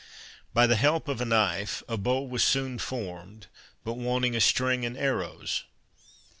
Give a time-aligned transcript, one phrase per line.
[0.51, 3.45] By the help of a knife, a bow was soon formed
[3.83, 5.65] but wanting a string and arrows.